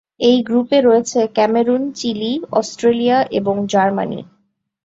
[0.21, 4.19] এই গ্রুপে রয়েছে ক্যামেরুন, চিলি, অস্ট্রেলিয়া এবং জার্মানি।